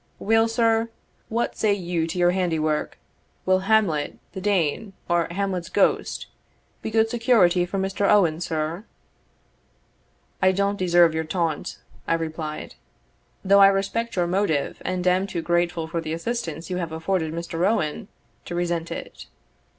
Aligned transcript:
Weel, 0.17 0.47
sir, 0.47 0.89
what 1.29 1.55
say 1.55 1.71
you 1.75 2.07
to 2.07 2.17
your 2.17 2.31
handiwork? 2.31 2.97
Will 3.45 3.59
Hamlet 3.69 4.17
the 4.33 4.41
Dane, 4.41 4.93
or 5.07 5.27
Hamlet's 5.29 5.69
ghost, 5.69 6.25
be 6.81 6.89
good 6.89 7.07
security 7.07 7.67
for 7.67 7.77
Mr. 7.77 8.09
Owen, 8.09 8.41
sir?" 8.41 8.83
"I 10.41 10.53
don't 10.53 10.79
deserve 10.79 11.13
your 11.13 11.23
taunt," 11.23 11.77
I 12.07 12.15
replied, 12.15 12.73
"though 13.45 13.59
I 13.61 13.67
respect 13.67 14.15
your 14.15 14.25
motive, 14.25 14.81
and 14.83 15.05
am 15.05 15.27
too 15.27 15.43
grateful 15.43 15.85
for 15.87 16.01
the 16.01 16.13
assistance 16.13 16.71
you 16.71 16.77
have 16.77 16.91
afforded 16.91 17.31
Mr. 17.31 17.63
Owen, 17.67 18.07
to 18.45 18.55
resent 18.55 18.89
it. 18.91 19.27